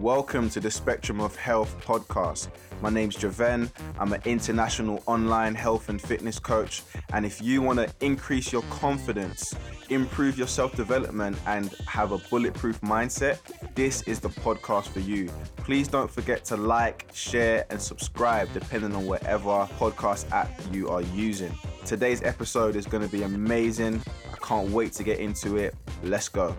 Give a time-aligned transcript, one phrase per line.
[0.00, 2.48] Welcome to the Spectrum of Health podcast.
[2.80, 3.70] My name's Javen.
[3.98, 6.82] I'm an international online health and fitness coach.
[7.12, 9.54] And if you want to increase your confidence,
[9.90, 13.40] improve your self development, and have a bulletproof mindset,
[13.74, 15.28] this is the podcast for you.
[15.56, 21.02] Please don't forget to like, share, and subscribe depending on whatever podcast app you are
[21.02, 21.52] using.
[21.84, 24.00] Today's episode is going to be amazing.
[24.32, 25.74] I can't wait to get into it.
[26.02, 26.56] Let's go.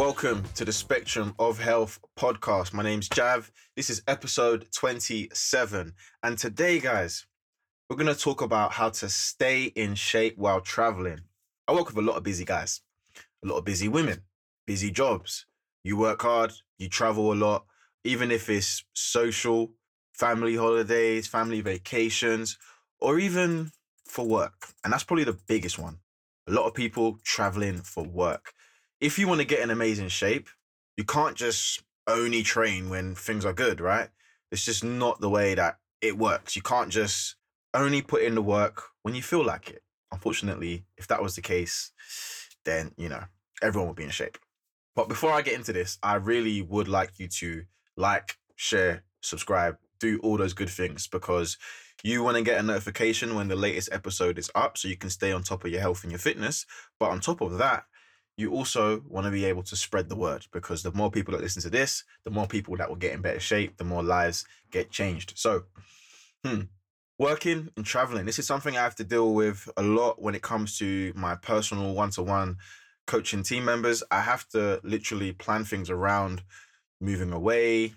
[0.00, 2.72] Welcome to the Spectrum of Health podcast.
[2.72, 3.52] My name's Jav.
[3.76, 5.92] This is episode 27.
[6.22, 7.26] And today, guys,
[7.86, 11.20] we're going to talk about how to stay in shape while traveling.
[11.68, 12.80] I work with a lot of busy guys,
[13.44, 14.22] a lot of busy women,
[14.66, 15.44] busy jobs.
[15.84, 17.66] You work hard, you travel a lot,
[18.02, 19.72] even if it's social,
[20.14, 22.56] family holidays, family vacations,
[23.00, 23.70] or even
[24.06, 24.68] for work.
[24.82, 25.98] And that's probably the biggest one.
[26.48, 28.54] A lot of people traveling for work
[29.00, 30.48] if you want to get in amazing shape,
[30.96, 34.08] you can't just only train when things are good, right?
[34.50, 36.56] It's just not the way that it works.
[36.56, 37.36] You can't just
[37.72, 39.82] only put in the work when you feel like it.
[40.12, 41.92] Unfortunately, if that was the case,
[42.64, 43.24] then, you know,
[43.62, 44.38] everyone would be in shape.
[44.96, 47.62] But before I get into this, I really would like you to
[47.96, 51.56] like, share, subscribe, do all those good things because
[52.02, 55.10] you want to get a notification when the latest episode is up so you can
[55.10, 56.66] stay on top of your health and your fitness.
[56.98, 57.84] But on top of that,
[58.40, 61.42] you also want to be able to spread the word because the more people that
[61.42, 64.46] listen to this, the more people that will get in better shape, the more lives
[64.70, 65.34] get changed.
[65.36, 65.64] So,
[66.44, 66.62] hmm,
[67.18, 68.24] working and traveling.
[68.24, 71.34] This is something I have to deal with a lot when it comes to my
[71.34, 72.56] personal one to one
[73.06, 74.02] coaching team members.
[74.10, 76.42] I have to literally plan things around
[76.98, 77.94] moving away,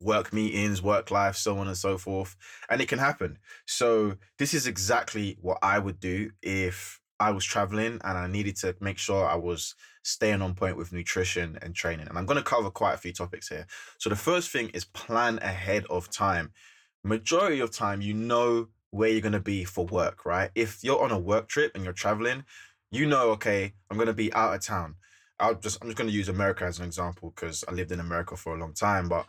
[0.00, 2.36] work meetings, work life, so on and so forth.
[2.68, 3.38] And it can happen.
[3.66, 8.56] So, this is exactly what I would do if I was traveling and I needed
[8.56, 12.08] to make sure I was staying on point with nutrition and training.
[12.08, 13.66] And I'm going to cover quite a few topics here.
[13.98, 16.52] So the first thing is plan ahead of time.
[17.02, 20.50] Majority of time, you know where you're going to be for work, right?
[20.54, 22.44] If you're on a work trip and you're traveling,
[22.90, 24.96] you know, okay, I'm going to be out of town.
[25.40, 28.00] I'll just I'm just going to use America as an example because I lived in
[28.00, 29.08] America for a long time.
[29.08, 29.26] But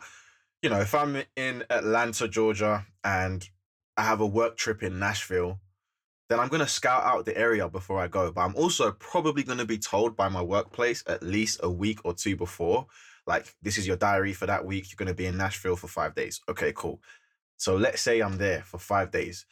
[0.62, 3.48] you know, if I'm in Atlanta, Georgia, and
[3.96, 5.58] I have a work trip in Nashville,
[6.28, 8.32] then I'm going to scout out the area before I go.
[8.32, 12.00] But I'm also probably going to be told by my workplace at least a week
[12.04, 12.86] or two before,
[13.26, 14.86] like, this is your diary for that week.
[14.88, 16.40] You're going to be in Nashville for five days.
[16.48, 17.00] Okay, cool.
[17.56, 19.46] So let's say I'm there for five days.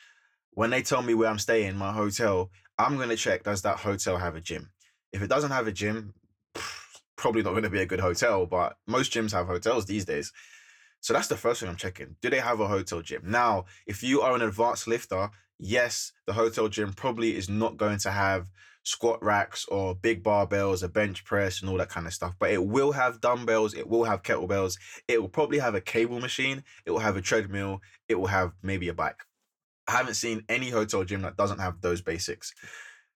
[0.51, 3.79] When they tell me where I'm staying, my hotel, I'm going to check does that
[3.79, 4.71] hotel have a gym?
[5.13, 6.15] If it doesn't have a gym,
[7.17, 10.33] probably not going to be a good hotel, but most gyms have hotels these days.
[11.01, 12.17] So that's the first thing I'm checking.
[12.23, 13.23] Do they have a hotel gym?
[13.25, 17.99] Now, if you are an advanced lifter, yes, the hotel gym probably is not going
[17.99, 18.51] to have
[18.85, 22.35] squat racks or big barbells, a bench press, and all that kind of stuff.
[22.39, 24.79] But it will have dumbbells, it will have kettlebells,
[25.09, 28.53] it will probably have a cable machine, it will have a treadmill, it will have
[28.63, 29.23] maybe a bike.
[29.89, 32.55] I haven't seen any hotel gym that doesn't have those basics.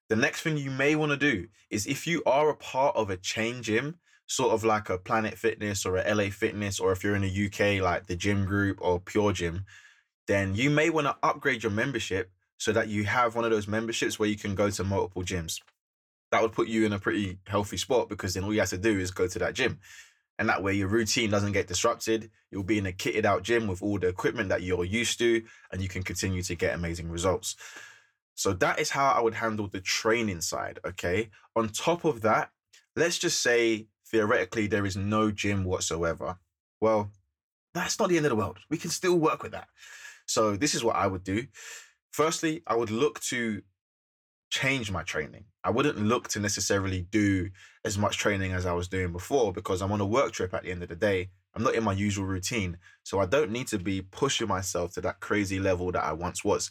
[0.08, 3.10] The next thing you may want to do is if you are a part of
[3.10, 7.02] a chain gym, sort of like a Planet Fitness or a LA Fitness, or if
[7.02, 9.64] you're in the UK, like the Gym Group or Pure Gym,
[10.28, 13.66] then you may want to upgrade your membership so that you have one of those
[13.66, 15.60] memberships where you can go to multiple gyms.
[16.30, 18.78] That would put you in a pretty healthy spot because then all you have to
[18.78, 19.80] do is go to that gym.
[20.38, 22.30] And that way your routine doesn't get disrupted.
[22.50, 25.42] You'll be in a kitted out gym with all the equipment that you're used to,
[25.72, 27.56] and you can continue to get amazing results.
[28.34, 30.78] So that is how I would handle the training side.
[30.86, 31.30] Okay.
[31.56, 32.50] On top of that,
[32.94, 36.38] let's just say theoretically there is no gym whatsoever.
[36.80, 37.10] Well,
[37.74, 38.58] that's not the end of the world.
[38.70, 39.68] We can still work with that.
[40.28, 41.46] So this is what I would do.
[42.12, 43.62] Firstly, I would look to
[44.50, 45.44] change my training.
[45.64, 47.50] I wouldn't look to necessarily do
[47.84, 50.62] as much training as I was doing before because I'm on a work trip at
[50.62, 51.30] the end of the day.
[51.54, 52.78] I'm not in my usual routine.
[53.02, 56.44] So I don't need to be pushing myself to that crazy level that I once
[56.44, 56.70] was.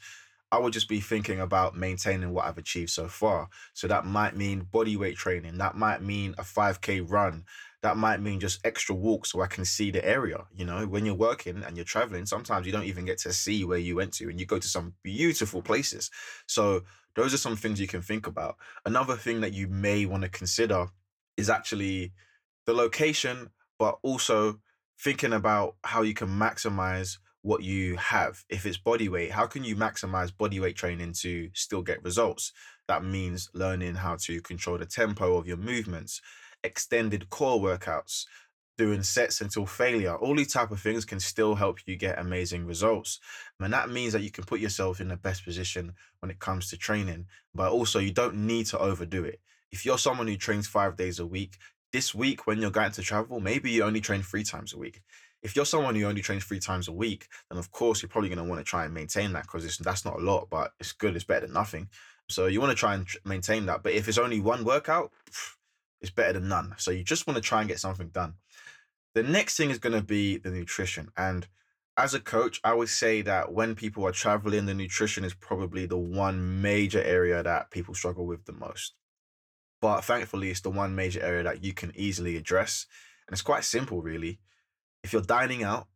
[0.51, 3.49] I would just be thinking about maintaining what I've achieved so far.
[3.73, 5.57] So that might mean body weight training.
[5.57, 7.43] That might mean a 5K run
[7.87, 10.43] that might mean just extra walks so I can see the area.
[10.53, 13.63] You know, when you're working and you're traveling, sometimes you don't even get to see
[13.63, 16.11] where you went to and you go to some beautiful places.
[16.47, 16.81] So,
[17.15, 18.57] those are some things you can think about.
[18.85, 20.87] Another thing that you may want to consider
[21.37, 22.11] is actually
[22.65, 24.59] the location, but also
[24.99, 28.43] thinking about how you can maximize what you have.
[28.49, 32.51] If it's body weight, how can you maximize body weight training to still get results?
[32.89, 36.21] That means learning how to control the tempo of your movements
[36.67, 38.25] extended core workouts,
[38.77, 40.15] doing sets until failure.
[40.15, 43.19] All these type of things can still help you get amazing results.
[43.59, 46.69] And that means that you can put yourself in the best position when it comes
[46.69, 47.25] to training,
[47.55, 49.39] but also you don't need to overdo it.
[49.71, 51.57] If you're someone who trains five days a week,
[51.91, 55.01] this week when you're going to travel, maybe you only train three times a week.
[55.41, 58.29] If you're someone who only trains three times a week, then of course you're probably
[58.29, 60.91] going to want to try and maintain that because that's not a lot, but it's
[60.91, 61.15] good.
[61.15, 61.89] It's better than nothing.
[62.29, 63.83] So you want to try and maintain that.
[63.83, 65.11] But if it's only one workout,
[66.01, 66.75] it's better than none.
[66.77, 68.35] So you just want to try and get something done.
[69.15, 71.09] The next thing is going to be the nutrition.
[71.17, 71.47] And
[71.97, 75.87] as a coach, I would say that when people are traveling, the nutrition is probably
[75.87, 78.93] the one major area that people struggle with the most.
[79.81, 82.85] But thankfully, it's the one major area that you can easily address.
[83.27, 84.39] And it's quite simple, really.
[85.03, 85.87] If you're dining out,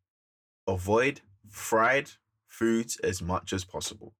[0.67, 2.11] avoid fried
[2.47, 4.13] foods as much as possible.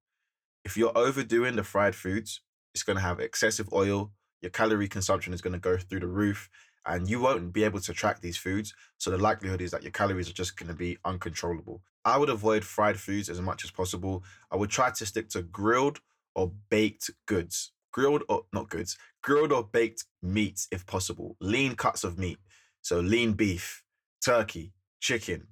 [0.64, 2.40] If you're overdoing the fried foods,
[2.74, 4.12] it's going to have excessive oil.
[4.42, 6.50] Your calorie consumption is going to go through the roof
[6.84, 8.74] and you won't be able to track these foods.
[8.98, 11.80] So the likelihood is that your calories are just going to be uncontrollable.
[12.04, 14.24] I would avoid fried foods as much as possible.
[14.50, 16.00] I would try to stick to grilled
[16.34, 17.72] or baked goods.
[17.92, 21.36] Grilled or not goods, grilled or baked meats if possible.
[21.40, 22.38] Lean cuts of meat.
[22.80, 23.84] So lean beef,
[24.24, 25.48] turkey, chicken,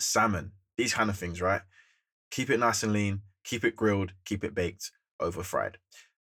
[0.00, 1.60] salmon, these kind of things, right?
[2.30, 4.90] Keep it nice and lean, keep it grilled, keep it baked
[5.20, 5.76] over fried.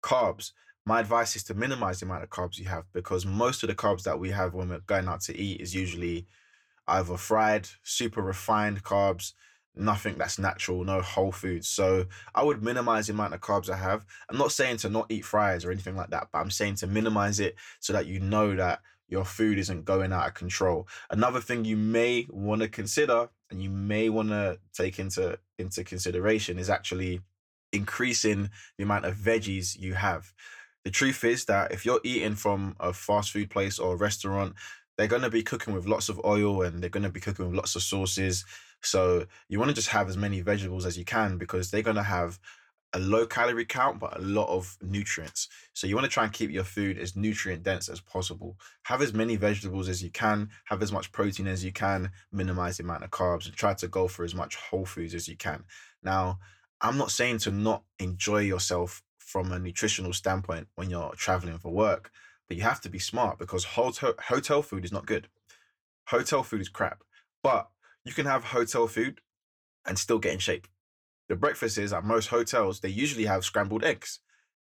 [0.01, 0.51] Carbs.
[0.85, 3.75] My advice is to minimize the amount of carbs you have because most of the
[3.75, 6.25] carbs that we have when we're going out to eat is usually
[6.87, 9.33] either fried, super refined carbs,
[9.75, 11.67] nothing that's natural, no whole foods.
[11.67, 14.05] So I would minimize the amount of carbs I have.
[14.29, 16.87] I'm not saying to not eat fries or anything like that, but I'm saying to
[16.87, 20.87] minimize it so that you know that your food isn't going out of control.
[21.09, 25.83] Another thing you may want to consider and you may want to take into into
[25.83, 27.21] consideration is actually
[27.71, 30.31] increasing the amount of veggies you have.
[30.85, 34.53] The truth is that if you're eating from a fast food place or a restaurant,
[34.97, 37.45] they're going to be cooking with lots of oil and they're going to be cooking
[37.45, 38.45] with lots of sauces.
[38.81, 41.95] So you want to just have as many vegetables as you can because they're going
[41.95, 42.39] to have
[42.93, 45.47] a low calorie count, but a lot of nutrients.
[45.73, 48.57] So you want to try and keep your food as nutrient dense as possible.
[48.83, 52.77] Have as many vegetables as you can, have as much protein as you can, minimize
[52.77, 55.37] the amount of carbs, and try to go for as much whole foods as you
[55.37, 55.63] can.
[56.03, 56.39] Now,
[56.81, 61.71] I'm not saying to not enjoy yourself from a nutritional standpoint when you're traveling for
[61.71, 62.11] work,
[62.47, 65.27] but you have to be smart because hotel hotel food is not good.
[66.07, 67.03] Hotel food is crap.
[67.43, 67.69] But
[68.03, 69.21] you can have hotel food
[69.85, 70.67] and still get in shape
[71.29, 74.19] the breakfast is at most hotels, they usually have scrambled eggs.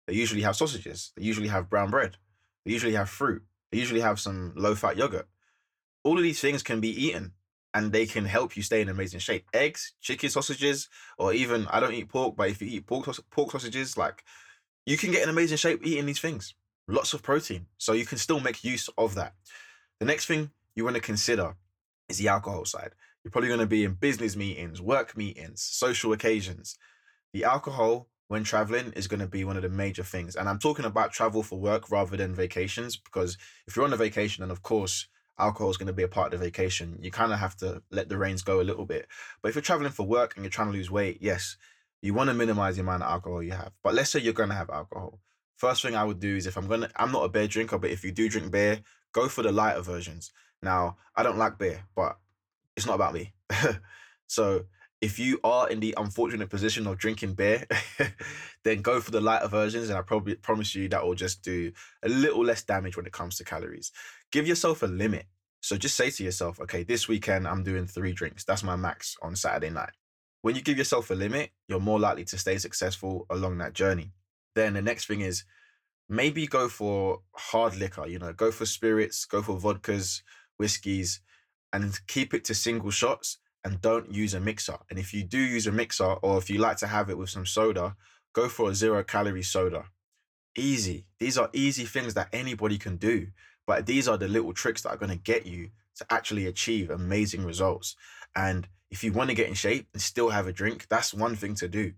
[0.07, 1.13] They usually have sausages.
[1.15, 2.17] They usually have brown bread.
[2.65, 3.43] They usually have fruit.
[3.71, 5.27] They usually have some low fat yogurt.
[6.03, 7.33] All of these things can be eaten
[7.73, 9.45] and they can help you stay in amazing shape.
[9.53, 10.89] Eggs, chicken sausages,
[11.19, 14.23] or even I don't eat pork, but if you eat pork, pork sausages, like
[14.85, 16.53] you can get in amazing shape eating these things.
[16.87, 17.65] Lots of protein.
[17.77, 19.33] So you can still make use of that.
[19.99, 21.55] The next thing you want to consider
[22.09, 22.91] is the alcohol side.
[23.23, 26.77] You're probably going to be in business meetings, work meetings, social occasions.
[27.33, 30.35] The alcohol when traveling is going to be one of the major things.
[30.35, 33.37] And I'm talking about travel for work rather than vacations because
[33.67, 35.07] if you're on a vacation, then of course,
[35.39, 36.97] alcohol is going to be a part of the vacation.
[37.01, 39.07] You kind of have to let the reins go a little bit.
[39.41, 41.57] But if you're traveling for work and you're trying to lose weight, yes,
[42.01, 43.71] you want to minimize the amount of alcohol you have.
[43.83, 45.19] But let's say you're going to have alcohol.
[45.57, 47.77] First thing I would do is if I'm going to, I'm not a beer drinker,
[47.77, 48.81] but if you do drink beer,
[49.13, 50.31] go for the lighter versions.
[50.61, 52.17] Now, I don't like beer, but
[52.75, 53.33] it's not about me.
[54.27, 54.65] so
[55.01, 57.65] if you are in the unfortunate position of drinking beer,
[58.63, 61.71] then go for the lighter versions, and I probably promise you that will just do
[62.03, 63.91] a little less damage when it comes to calories.
[64.31, 65.25] Give yourself a limit.
[65.61, 68.43] So just say to yourself, okay, this weekend I'm doing three drinks.
[68.43, 69.91] That's my max on Saturday night.
[70.45, 74.11] When you give yourself a limit, you're more likely to stay successful along that journey.
[74.53, 75.43] Then the next thing is
[76.07, 80.21] maybe go for hard liquor, you know, go for spirits, go for vodkas,
[80.59, 81.19] whiskeys,
[81.73, 84.77] and keep it to single shots and don't use a mixer.
[84.91, 87.31] And if you do use a mixer or if you like to have it with
[87.31, 87.95] some soda,
[88.33, 89.85] go for a zero calorie soda.
[90.55, 91.07] Easy.
[91.19, 93.29] These are easy things that anybody can do,
[93.65, 96.91] but these are the little tricks that are going to get you to actually achieve
[96.91, 97.95] amazing results.
[98.35, 101.35] And if you want to get in shape and still have a drink, that's one
[101.35, 101.93] thing to do.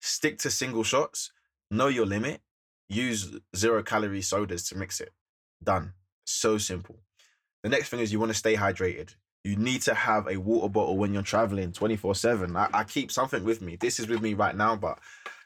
[0.00, 1.32] Stick to single shots,
[1.70, 2.40] know your limit,
[2.88, 5.12] use zero calorie sodas to mix it.
[5.62, 5.92] Done.
[6.24, 7.00] So simple.
[7.62, 9.14] The next thing is you want to stay hydrated.
[9.44, 12.56] You need to have a water bottle when you're traveling 24 7.
[12.56, 13.76] I, I keep something with me.
[13.76, 14.98] This is with me right now, but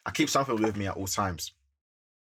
[0.05, 1.53] I keep something with me at all times.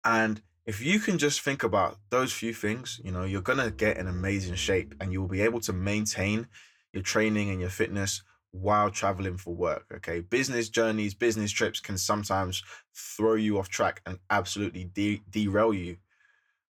[0.05, 3.71] And if you can just think about those few things, you know, you're going to
[3.71, 6.47] get an amazing shape and you'll be able to maintain
[6.93, 8.21] your training and your fitness
[8.53, 9.85] while traveling for work.
[9.95, 10.21] Okay.
[10.21, 12.63] Business journeys, business trips can sometimes
[12.95, 15.97] throw you off track and absolutely de- derail you.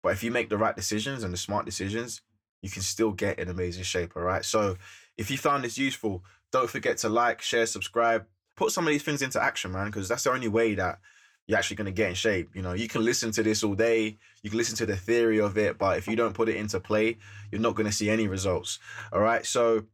[0.03, 2.21] But if you make the right decisions and the smart decisions,
[2.63, 4.17] you can still get in amazing shape.
[4.17, 4.45] All right.
[4.45, 4.77] So
[5.17, 9.05] if you found this useful, don't forget to like, share, subscribe, put some of these
[9.05, 10.99] things into action, man, because that's the only way that
[11.47, 12.51] you're actually going to get in shape.
[12.55, 15.41] You know, you can listen to this all day, you can listen to the theory
[15.41, 17.19] of it, but if you don't put it into play,
[17.53, 18.81] you're not going to see any results.
[19.13, 19.47] All right.
[19.47, 19.85] So,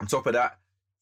[0.00, 0.58] on top of that,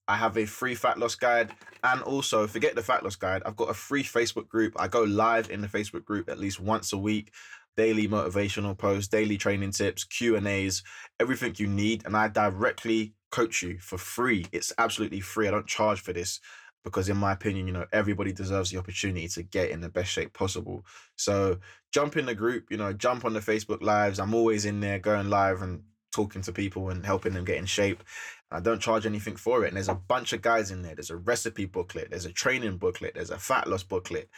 [0.09, 1.53] I have a free fat loss guide.
[1.83, 4.75] And also, forget the fat loss guide, I've got a free Facebook group.
[4.77, 7.33] I go live in the Facebook group at least once a week.
[7.77, 10.83] Daily motivational posts, daily training tips, Q and A's,
[11.21, 14.47] everything you need, and I directly coach you for free.
[14.51, 15.47] It's absolutely free.
[15.47, 16.41] I don't charge for this
[16.85, 20.11] because in my opinion, you know, everybody deserves the opportunity to get in the best
[20.11, 20.87] shape possible.
[21.17, 21.59] So
[21.93, 24.21] jump in the group, you know, jump on the Facebook lives.
[24.21, 25.83] I'm always in there going live and
[26.13, 28.03] talking to people and helping them get in shape.
[28.51, 29.69] I don't charge anything for it.
[29.69, 30.95] And there's a bunch of guys in there.
[30.95, 34.29] There's a recipe booklet, there's a training booklet, there's a fat loss booklet.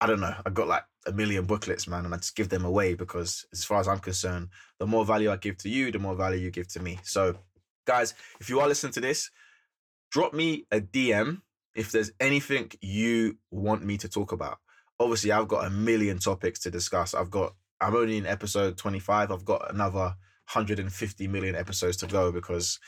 [0.00, 0.34] I don't know.
[0.46, 3.64] I got like a million booklets, man, and I just give them away because, as
[3.64, 6.52] far as I'm concerned, the more value I give to you, the more value you
[6.52, 7.00] give to me.
[7.02, 7.34] So,
[7.84, 9.30] guys, if you are listening to this,
[10.12, 11.42] drop me a DM
[11.74, 14.58] if there's anything you want me to talk about.
[15.00, 17.14] Obviously, I've got a million topics to discuss.
[17.14, 19.32] I've got, I'm only in episode 25.
[19.32, 20.14] I've got another
[20.52, 22.78] 150 million episodes to go because,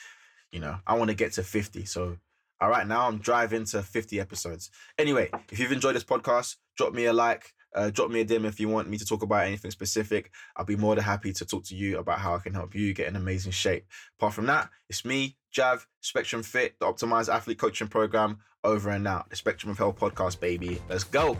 [0.50, 1.84] you know, I want to get to 50.
[1.84, 2.16] So,
[2.60, 4.70] all right, now I'm driving to 50 episodes.
[4.98, 8.44] Anyway, if you've enjoyed this podcast, drop me a like, uh, drop me a dim
[8.44, 10.30] if you want me to talk about anything specific.
[10.56, 12.94] I'll be more than happy to talk to you about how I can help you
[12.94, 13.86] get in amazing shape.
[14.18, 19.06] Apart from that, it's me, Jav, Spectrum Fit, the Optimized Athlete Coaching Program, over and
[19.06, 19.30] out.
[19.30, 20.80] The Spectrum of Health podcast, baby.
[20.88, 21.36] Let's go.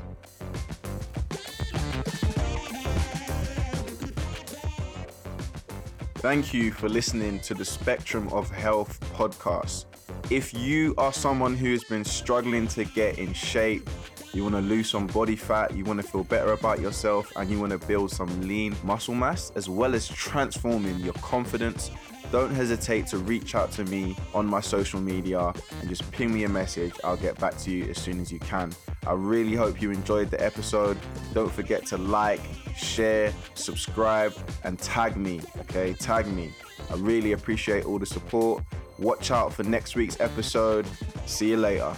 [6.21, 9.87] Thank you for listening to the Spectrum of Health podcast.
[10.29, 13.89] If you are someone who has been struggling to get in shape,
[14.35, 17.51] you want to lose some body fat, you want to feel better about yourself, and
[17.51, 21.91] you want to build some lean muscle mass, as well as transforming your confidence,
[22.31, 26.45] don't hesitate to reach out to me on my social media and just ping me
[26.45, 26.93] a message.
[27.03, 28.73] I'll get back to you as soon as you can.
[29.07, 30.99] I really hope you enjoyed the episode.
[31.33, 32.41] Don't forget to like,
[32.77, 35.41] share, subscribe, and tag me.
[35.61, 36.53] Okay, tag me.
[36.91, 38.63] I really appreciate all the support.
[38.99, 40.87] Watch out for next week's episode.
[41.25, 41.97] See you later.